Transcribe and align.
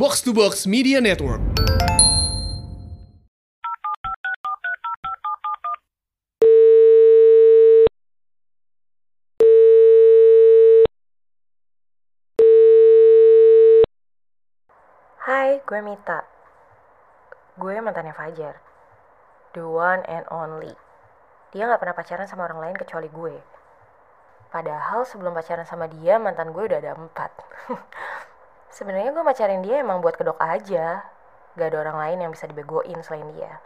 Box 0.00 0.24
to 0.24 0.32
Box 0.32 0.64
Media 0.64 0.96
Network. 0.96 1.44
Hai, 15.20 15.60
gue 15.68 15.80
Mita. 15.84 16.24
Gue 17.60 17.76
mantannya 17.84 18.16
Fajar. 18.16 18.56
The 19.52 19.68
one 19.68 20.00
and 20.08 20.24
only. 20.32 20.72
Dia 21.52 21.68
gak 21.68 21.76
pernah 21.76 21.92
pacaran 21.92 22.24
sama 22.24 22.48
orang 22.48 22.72
lain 22.72 22.76
kecuali 22.80 23.12
gue. 23.12 23.36
Padahal 24.48 25.04
sebelum 25.04 25.36
pacaran 25.36 25.68
sama 25.68 25.92
dia, 25.92 26.16
mantan 26.16 26.56
gue 26.56 26.64
udah 26.64 26.80
ada 26.80 26.96
empat. 26.96 27.36
Sebenarnya 28.70 29.10
gue 29.10 29.26
pacarin 29.26 29.66
dia 29.66 29.82
emang 29.82 29.98
buat 29.98 30.14
kedok 30.14 30.38
aja. 30.38 31.02
Gak 31.58 31.74
ada 31.74 31.82
orang 31.82 31.98
lain 31.98 32.18
yang 32.22 32.30
bisa 32.30 32.46
dibegoin 32.46 33.02
selain 33.02 33.26
dia. 33.34 33.58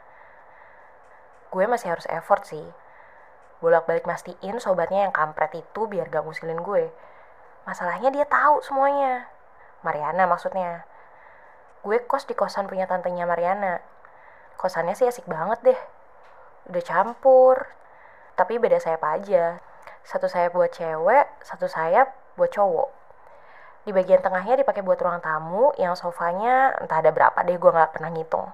Gue 1.52 1.68
masih 1.68 1.92
harus 1.92 2.08
effort 2.08 2.48
sih. 2.48 2.64
Bolak-balik 3.60 4.08
mastiin 4.08 4.56
sobatnya 4.56 5.04
yang 5.04 5.12
kampret 5.12 5.52
itu 5.52 5.84
biar 5.84 6.08
gak 6.08 6.24
ngusilin 6.24 6.64
gue. 6.64 6.88
Masalahnya 7.68 8.08
dia 8.08 8.24
tahu 8.24 8.64
semuanya. 8.64 9.28
Mariana 9.84 10.24
maksudnya. 10.24 10.88
Gue 11.84 12.00
kos 12.00 12.24
di 12.24 12.32
kosan 12.32 12.64
punya 12.64 12.88
tantenya 12.88 13.28
Mariana. 13.28 13.84
Kosannya 14.56 14.96
sih 14.96 15.04
asik 15.04 15.28
banget 15.28 15.60
deh. 15.60 15.80
Udah 16.72 16.80
campur. 16.80 17.68
Tapi 18.40 18.56
beda 18.56 18.80
sayap 18.80 19.04
aja. 19.04 19.60
Satu 20.00 20.32
sayap 20.32 20.56
buat 20.56 20.72
cewek, 20.72 21.28
satu 21.44 21.68
sayap 21.68 22.16
buat 22.40 22.48
cowok. 22.52 23.03
Di 23.84 23.92
bagian 23.92 24.24
tengahnya 24.24 24.56
dipakai 24.56 24.80
buat 24.80 24.96
ruang 24.96 25.20
tamu, 25.20 25.76
yang 25.76 25.92
sofanya 25.92 26.72
entah 26.80 27.04
ada 27.04 27.12
berapa 27.12 27.36
deh 27.44 27.60
gue 27.60 27.70
gak 27.70 27.92
pernah 27.96 28.08
ngitung. 28.08 28.48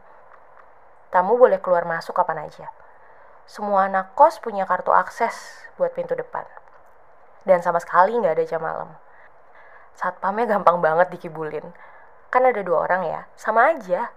Tamu 1.10 1.38
boleh 1.38 1.58
keluar 1.62 1.86
masuk 1.86 2.18
kapan 2.18 2.50
aja. 2.50 2.70
Semua 3.50 3.90
anak 3.90 4.14
kos 4.14 4.38
punya 4.38 4.62
kartu 4.62 4.94
akses 4.94 5.66
buat 5.74 5.90
pintu 5.90 6.14
depan. 6.14 6.46
Dan 7.42 7.66
sama 7.66 7.82
sekali 7.82 8.14
nggak 8.14 8.38
ada 8.38 8.44
jam 8.46 8.62
malam. 8.62 8.94
Satpamnya 9.98 10.46
gampang 10.46 10.78
banget 10.78 11.10
dikibulin. 11.10 11.66
Kan 12.30 12.46
ada 12.46 12.62
dua 12.62 12.86
orang 12.86 13.02
ya, 13.10 13.26
sama 13.34 13.74
aja. 13.74 14.14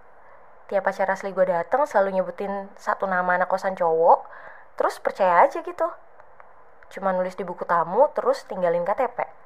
Tiap 0.70 0.86
acara 0.86 1.18
asli 1.18 1.34
gue 1.34 1.50
dateng 1.50 1.82
selalu 1.90 2.22
nyebutin 2.22 2.70
satu 2.78 3.10
nama 3.10 3.42
anak 3.42 3.50
kosan 3.50 3.74
cowok, 3.74 4.22
terus 4.78 5.02
percaya 5.02 5.50
aja 5.50 5.66
gitu. 5.66 5.90
Cuma 6.94 7.10
nulis 7.10 7.34
di 7.34 7.42
buku 7.42 7.66
tamu, 7.66 8.06
terus 8.14 8.46
tinggalin 8.46 8.86
KTP. 8.86 9.43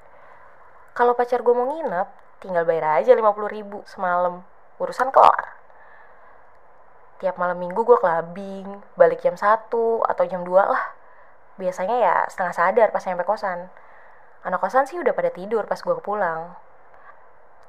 Kalau 0.98 1.14
pacar 1.14 1.45
gue 1.45 1.53
mau 1.53 1.70
nginep, 1.70 2.09
tinggal 2.42 2.66
bayar 2.66 3.06
aja 3.06 3.14
50 3.14 3.22
ribu 3.53 3.86
semalam. 3.86 4.42
Urusan 4.81 5.14
kelar. 5.14 5.53
Tiap 7.22 7.38
malam 7.38 7.62
minggu 7.62 7.86
gue 7.86 8.02
kelabing, 8.02 8.81
balik 8.98 9.22
jam 9.22 9.38
1 9.38 9.70
atau 10.02 10.23
jam 10.25 10.42
2 10.42 10.58
lah. 10.58 10.84
Biasanya 11.62 12.02
ya 12.02 12.16
setengah 12.25 12.53
sadar 12.58 12.90
pas 12.90 13.06
nyampe 13.06 13.30
kosan. 13.30 13.70
Anak 14.42 14.58
kosan 14.58 14.90
sih 14.90 14.98
udah 14.98 15.14
pada 15.14 15.30
tidur 15.30 15.70
pas 15.70 15.78
gue 15.78 15.94
pulang. 16.02 16.58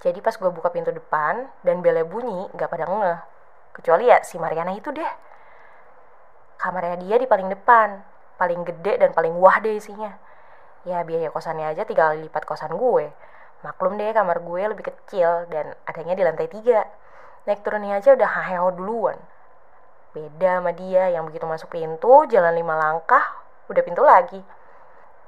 Jadi 0.01 0.25
pas 0.25 0.33
gue 0.33 0.49
buka 0.49 0.73
pintu 0.73 0.89
depan 0.89 1.53
dan 1.69 1.85
belnya 1.85 2.09
bunyi, 2.09 2.49
gak 2.57 2.73
pada 2.73 2.89
ngeh. 2.89 3.21
Kecuali 3.77 4.09
ya 4.09 4.25
si 4.25 4.41
Mariana 4.41 4.73
itu 4.73 4.89
deh. 4.89 5.13
Kamarnya 6.57 6.97
dia 7.05 7.21
di 7.21 7.29
paling 7.29 7.53
depan, 7.53 8.01
paling 8.41 8.65
gede 8.65 9.05
dan 9.05 9.13
paling 9.13 9.37
wah 9.37 9.61
deh 9.61 9.77
isinya. 9.77 10.17
Ya 10.87 11.03
biaya 11.03 11.33
kosannya 11.35 11.75
aja 11.75 11.83
tiga 11.83 12.13
kali 12.13 12.29
lipat 12.29 12.47
kosan 12.47 12.77
gue. 12.79 13.11
Maklum 13.67 13.99
deh 13.99 14.15
kamar 14.15 14.39
gue 14.39 14.63
lebih 14.71 14.85
kecil 14.87 15.51
dan 15.51 15.75
adanya 15.83 16.15
di 16.15 16.23
lantai 16.23 16.47
tiga. 16.47 16.87
Naik 17.49 17.67
turunnya 17.67 17.99
aja 17.99 18.15
udah 18.15 18.31
haheo 18.31 18.71
duluan. 18.77 19.19
Beda 20.15 20.63
sama 20.63 20.71
dia 20.73 21.11
yang 21.11 21.27
begitu 21.27 21.45
masuk 21.45 21.75
pintu, 21.75 22.25
jalan 22.31 22.55
lima 22.55 22.79
langkah, 22.79 23.23
udah 23.67 23.83
pintu 23.83 24.07
lagi. 24.07 24.41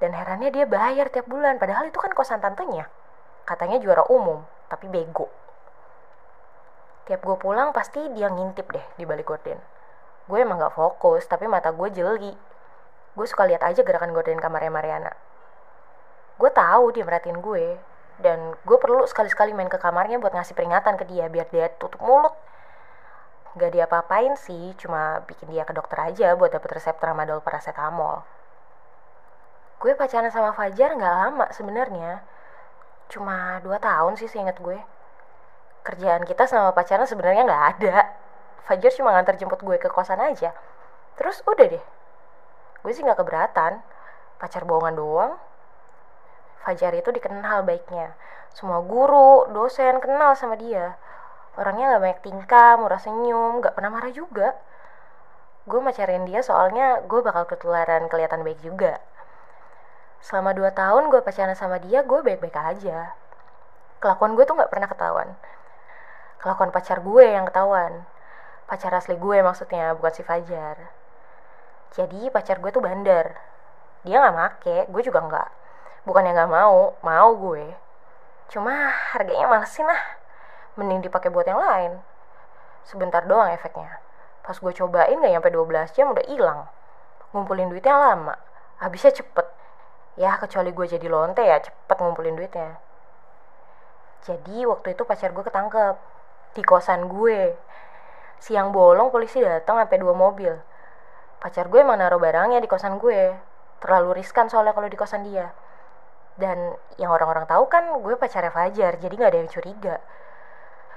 Dan 0.01 0.17
herannya 0.17 0.49
dia 0.49 0.65
bayar 0.65 1.13
tiap 1.13 1.29
bulan, 1.29 1.61
padahal 1.61 1.91
itu 1.91 2.01
kan 2.01 2.15
kosan 2.17 2.41
tantenya. 2.41 2.89
Katanya 3.45 3.77
juara 3.83 4.07
umum, 4.09 4.47
tapi 4.73 4.89
bego. 4.89 5.29
Tiap 7.05 7.21
gue 7.21 7.37
pulang 7.37 7.75
pasti 7.75 7.99
dia 8.15 8.31
ngintip 8.31 8.71
deh 8.71 8.87
di 8.95 9.05
balik 9.05 9.27
gorden. 9.29 9.59
Gue 10.31 10.41
emang 10.41 10.63
gak 10.63 10.79
fokus, 10.79 11.27
tapi 11.27 11.51
mata 11.51 11.75
gue 11.75 11.91
jeli. 11.91 12.33
Gue 13.19 13.27
suka 13.27 13.45
lihat 13.51 13.67
aja 13.67 13.83
gerakan 13.83 14.15
gorden 14.15 14.39
kamarnya 14.39 14.71
Mariana. 14.71 15.13
Gue 16.41 16.49
tahu 16.49 16.97
dia 16.97 17.05
merhatiin 17.05 17.45
gue, 17.45 17.77
dan 18.25 18.57
gue 18.65 18.79
perlu 18.81 19.05
sekali-sekali 19.05 19.53
main 19.53 19.69
ke 19.69 19.77
kamarnya 19.77 20.17
buat 20.17 20.33
ngasih 20.33 20.57
peringatan 20.57 20.97
ke 20.97 21.05
dia 21.05 21.29
biar 21.29 21.45
dia 21.53 21.69
tutup 21.77 22.01
mulut. 22.01 22.33
Gak 23.61 23.77
dia 23.77 23.85
apa-apain 23.85 24.33
sih, 24.41 24.73
cuma 24.81 25.21
bikin 25.29 25.53
dia 25.53 25.69
ke 25.69 25.77
dokter 25.77 26.01
aja 26.01 26.33
buat 26.41 26.49
dapet 26.49 26.81
resep 26.81 26.97
tramadol 26.97 27.45
paracetamol. 27.45 28.25
Gue 29.85 29.93
pacaran 29.93 30.33
sama 30.33 30.57
Fajar 30.57 30.97
gak 30.97 31.13
lama 31.13 31.47
sebenarnya, 31.53 32.25
cuma 33.13 33.61
2 33.61 33.77
tahun 33.77 34.17
sih 34.17 34.31
seingat 34.33 34.57
gue. 34.65 34.81
Kerjaan 35.85 36.25
kita 36.25 36.49
sama 36.49 36.73
pacaran 36.73 37.09
sebenarnya 37.09 37.45
nggak 37.49 37.65
ada. 37.77 37.97
Fajar 38.69 38.93
cuma 38.97 39.17
nganter 39.17 39.41
jemput 39.41 39.61
gue 39.65 39.77
ke 39.81 39.89
kosan 39.89 40.21
aja. 40.21 40.53
Terus 41.17 41.41
udah 41.49 41.67
deh. 41.69 41.85
Gue 42.85 42.93
sih 42.93 43.01
nggak 43.01 43.17
keberatan. 43.17 43.81
Pacar 44.37 44.69
bohongan 44.69 44.97
doang. 44.97 45.33
Fajar 46.71 46.95
itu 46.95 47.11
dikenal 47.11 47.67
baiknya. 47.67 48.15
Semua 48.55 48.79
guru, 48.79 49.51
dosen 49.51 49.99
kenal 49.99 50.39
sama 50.39 50.55
dia. 50.55 50.95
Orangnya 51.59 51.99
gak 51.99 52.03
banyak 52.07 52.21
tingkah, 52.23 52.79
murah 52.79 53.03
senyum, 53.03 53.59
gak 53.59 53.75
pernah 53.75 53.91
marah 53.91 54.15
juga. 54.15 54.55
Gue 55.67 55.83
macarin 55.83 56.23
dia 56.31 56.47
soalnya 56.47 57.03
gue 57.11 57.21
bakal 57.27 57.51
ketularan 57.51 58.07
kelihatan 58.07 58.47
baik 58.47 58.63
juga. 58.63 59.03
Selama 60.23 60.55
2 60.55 60.71
tahun 60.71 61.11
gue 61.11 61.21
pacaran 61.27 61.59
sama 61.59 61.83
dia, 61.83 62.07
gue 62.07 62.23
baik-baik 62.23 62.55
aja. 62.55 63.19
Kelakuan 63.99 64.39
gue 64.39 64.47
tuh 64.47 64.55
gak 64.55 64.71
pernah 64.71 64.87
ketahuan. 64.87 65.35
Kelakuan 66.39 66.71
pacar 66.71 67.03
gue 67.03 67.25
yang 67.27 67.51
ketahuan. 67.51 68.07
Pacar 68.71 68.95
asli 68.95 69.19
gue 69.19 69.43
maksudnya, 69.43 69.91
bukan 69.99 70.15
si 70.15 70.23
Fajar. 70.23 70.79
Jadi 71.99 72.31
pacar 72.31 72.63
gue 72.63 72.71
tuh 72.71 72.79
bandar. 72.79 73.35
Dia 74.07 74.23
gak 74.23 74.35
make, 74.39 74.77
gue 74.87 75.03
juga 75.03 75.19
gak. 75.27 75.60
Bukan 76.09 76.25
yang 76.25 76.33
gak 76.33 76.49
mau, 76.49 76.97
mau 77.05 77.31
gue. 77.37 77.77
Cuma 78.49 78.73
harganya 79.13 79.45
malesin 79.53 79.85
lah. 79.85 80.01
Mending 80.81 81.05
dipakai 81.05 81.29
buat 81.29 81.45
yang 81.45 81.61
lain. 81.61 82.01
Sebentar 82.89 83.29
doang 83.29 83.53
efeknya. 83.53 84.01
Pas 84.41 84.57
gue 84.57 84.73
cobain 84.73 85.21
gak 85.21 85.29
nyampe 85.29 85.53
12 85.53 85.93
jam 85.93 86.09
udah 86.17 86.25
hilang. 86.25 86.73
Ngumpulin 87.37 87.69
duitnya 87.69 87.93
lama. 87.93 88.35
Habisnya 88.81 89.13
cepet. 89.13 89.45
Ya 90.17 90.41
kecuali 90.41 90.73
gue 90.73 90.87
jadi 90.89 91.05
lonte 91.05 91.45
ya 91.45 91.61
cepet 91.61 91.97
ngumpulin 92.01 92.33
duitnya. 92.33 92.81
Jadi 94.25 94.65
waktu 94.65 94.97
itu 94.97 95.05
pacar 95.05 95.37
gue 95.37 95.45
ketangkep. 95.45 96.01
Di 96.57 96.63
kosan 96.65 97.13
gue. 97.13 97.61
Siang 98.41 98.73
bolong 98.73 99.13
polisi 99.13 99.45
datang 99.45 99.77
sampai 99.77 100.01
dua 100.01 100.17
mobil. 100.17 100.57
Pacar 101.45 101.69
gue 101.69 101.85
emang 101.85 102.01
naruh 102.01 102.17
barangnya 102.17 102.57
di 102.57 102.69
kosan 102.73 102.97
gue. 102.97 103.37
Terlalu 103.85 104.25
riskan 104.25 104.49
soalnya 104.49 104.73
kalau 104.73 104.89
di 104.89 104.97
kosan 104.97 105.29
dia 105.29 105.53
dan 106.41 106.73
yang 106.97 107.13
orang-orang 107.13 107.45
tahu 107.45 107.69
kan 107.69 107.85
gue 108.01 108.17
pacarnya 108.17 108.49
Fajar 108.49 108.97
jadi 108.97 109.13
nggak 109.13 109.31
ada 109.31 109.41
yang 109.45 109.51
curiga. 109.53 109.97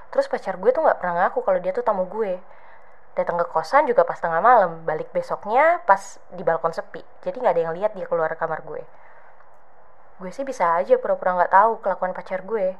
Terus 0.08 0.26
pacar 0.26 0.56
gue 0.56 0.72
tuh 0.72 0.80
nggak 0.80 0.98
pernah 0.98 1.28
ngaku 1.28 1.44
kalau 1.44 1.60
dia 1.60 1.76
tuh 1.76 1.84
tamu 1.84 2.08
gue. 2.08 2.40
Datang 3.14 3.36
ke 3.38 3.46
kosan 3.52 3.84
juga 3.86 4.02
pas 4.02 4.18
tengah 4.18 4.40
malam 4.40 4.82
balik 4.88 5.12
besoknya 5.12 5.84
pas 5.84 6.16
di 6.32 6.40
balkon 6.42 6.72
sepi. 6.72 7.04
Jadi 7.22 7.36
nggak 7.44 7.54
ada 7.54 7.62
yang 7.68 7.74
lihat 7.76 7.92
dia 7.92 8.08
keluar 8.08 8.32
kamar 8.34 8.64
gue. 8.64 8.82
Gue 10.18 10.30
sih 10.32 10.48
bisa 10.48 10.80
aja 10.80 10.96
pura-pura 10.96 11.36
nggak 11.36 11.52
tahu 11.52 11.84
kelakuan 11.84 12.16
pacar 12.16 12.40
gue. 12.42 12.74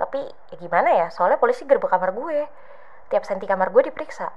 Tapi 0.00 0.24
ya 0.50 0.56
gimana 0.56 0.96
ya 0.96 1.06
soalnya 1.12 1.36
polisi 1.36 1.68
gerbek 1.68 1.92
kamar 1.92 2.16
gue. 2.16 2.48
Tiap 3.12 3.22
senti 3.28 3.44
kamar 3.44 3.68
gue 3.68 3.92
diperiksa. 3.92 4.32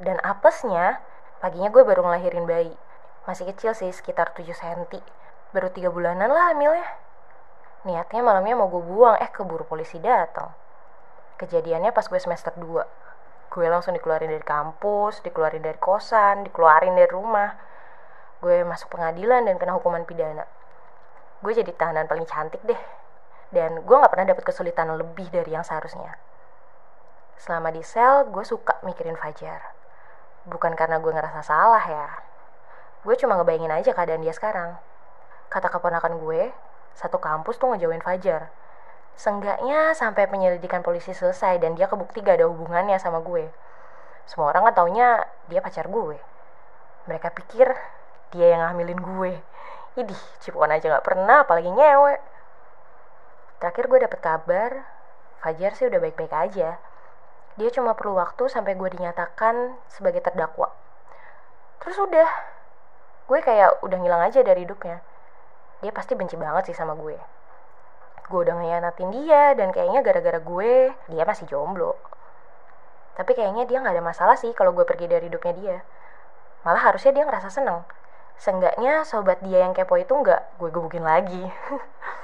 Dan 0.00 0.16
apesnya 0.24 1.04
paginya 1.44 1.68
gue 1.68 1.84
baru 1.84 2.00
ngelahirin 2.00 2.48
bayi. 2.48 2.74
Masih 3.28 3.44
kecil 3.52 3.76
sih 3.76 3.92
sekitar 3.92 4.32
7 4.32 4.48
senti 4.56 5.24
baru 5.54 5.70
tiga 5.70 5.86
bulanan 5.94 6.26
lah 6.26 6.50
hamilnya. 6.50 6.82
Niatnya 7.86 8.26
malamnya 8.26 8.58
mau 8.58 8.66
gue 8.66 8.82
buang, 8.82 9.14
eh 9.22 9.30
keburu 9.30 9.62
polisi 9.62 10.02
datang. 10.02 10.50
Kejadiannya 11.38 11.94
pas 11.94 12.10
gue 12.10 12.18
semester 12.18 12.50
2. 12.58 13.54
Gue 13.54 13.66
langsung 13.70 13.94
dikeluarin 13.94 14.34
dari 14.34 14.42
kampus, 14.42 15.22
dikeluarin 15.22 15.62
dari 15.62 15.78
kosan, 15.78 16.42
dikeluarin 16.42 16.98
dari 16.98 17.06
rumah. 17.06 17.54
Gue 18.42 18.66
masuk 18.66 18.90
pengadilan 18.98 19.46
dan 19.46 19.54
kena 19.54 19.78
hukuman 19.78 20.02
pidana. 20.02 20.42
Gue 21.38 21.54
jadi 21.54 21.70
tahanan 21.70 22.10
paling 22.10 22.26
cantik 22.26 22.58
deh. 22.66 22.80
Dan 23.54 23.86
gue 23.86 23.94
gak 23.94 24.10
pernah 24.10 24.26
dapet 24.34 24.42
kesulitan 24.42 24.90
lebih 24.98 25.30
dari 25.30 25.54
yang 25.54 25.62
seharusnya. 25.62 26.18
Selama 27.38 27.70
di 27.70 27.86
sel, 27.86 28.26
gue 28.26 28.42
suka 28.42 28.82
mikirin 28.82 29.14
Fajar. 29.14 29.70
Bukan 30.50 30.74
karena 30.74 30.98
gue 30.98 31.14
ngerasa 31.14 31.46
salah 31.46 31.84
ya. 31.86 32.10
Gue 33.06 33.14
cuma 33.14 33.38
ngebayangin 33.38 33.70
aja 33.70 33.94
keadaan 33.94 34.24
dia 34.26 34.34
sekarang 34.34 34.82
kata 35.54 35.70
keponakan 35.70 36.18
gue, 36.18 36.50
satu 36.98 37.22
kampus 37.22 37.62
tuh 37.62 37.70
ngejauhin 37.70 38.02
Fajar. 38.02 38.50
Seenggaknya 39.14 39.94
sampai 39.94 40.26
penyelidikan 40.26 40.82
polisi 40.82 41.14
selesai 41.14 41.62
dan 41.62 41.78
dia 41.78 41.86
kebukti 41.86 42.18
gak 42.18 42.42
ada 42.42 42.50
hubungannya 42.50 42.98
sama 42.98 43.22
gue. 43.22 43.46
Semua 44.26 44.50
orang 44.50 44.66
kan 44.66 44.82
taunya 44.82 45.22
dia 45.46 45.62
pacar 45.62 45.86
gue. 45.86 46.18
Mereka 47.06 47.30
pikir 47.38 47.70
dia 48.34 48.58
yang 48.58 48.66
ngambilin 48.66 48.98
gue. 48.98 49.32
Idih, 49.94 50.22
cipuan 50.42 50.74
aja 50.74 50.98
gak 50.98 51.06
pernah, 51.06 51.46
apalagi 51.46 51.70
ngewe. 51.70 52.18
Terakhir 53.62 53.86
gue 53.86 53.98
dapet 54.02 54.18
kabar, 54.18 54.70
Fajar 55.38 55.78
sih 55.78 55.86
udah 55.86 56.02
baik-baik 56.02 56.34
aja. 56.34 56.82
Dia 57.54 57.70
cuma 57.70 57.94
perlu 57.94 58.18
waktu 58.18 58.50
sampai 58.50 58.74
gue 58.74 58.90
dinyatakan 58.98 59.78
sebagai 59.86 60.18
terdakwa. 60.18 60.74
Terus 61.78 61.94
udah, 62.02 62.26
gue 63.30 63.38
kayak 63.38 63.84
udah 63.86 63.98
ngilang 64.02 64.26
aja 64.26 64.42
dari 64.42 64.66
hidupnya. 64.66 64.98
Dia 65.84 65.92
pasti 65.92 66.16
benci 66.16 66.40
banget 66.40 66.72
sih 66.72 66.76
sama 66.76 66.96
gue. 66.96 67.20
Gue 68.32 68.40
udah 68.40 68.56
ngehianatin 68.56 69.12
dia 69.12 69.52
dan 69.52 69.68
kayaknya 69.68 70.00
gara-gara 70.00 70.40
gue 70.40 70.96
dia 71.12 71.22
masih 71.28 71.44
jomblo. 71.44 71.92
Tapi 73.20 73.36
kayaknya 73.36 73.68
dia 73.68 73.84
nggak 73.84 74.00
ada 74.00 74.04
masalah 74.04 74.40
sih 74.40 74.56
kalau 74.56 74.72
gue 74.72 74.88
pergi 74.88 75.04
dari 75.04 75.28
hidupnya 75.28 75.52
dia. 75.52 75.76
Malah 76.64 76.88
harusnya 76.88 77.12
dia 77.12 77.28
ngerasa 77.28 77.52
seneng. 77.52 77.84
Seenggaknya 78.40 79.04
sobat 79.04 79.44
dia 79.44 79.60
yang 79.60 79.76
kepo 79.76 80.00
itu 80.00 80.16
nggak 80.16 80.56
gue 80.56 80.72
gebukin 80.72 81.04
lagi 81.04 81.44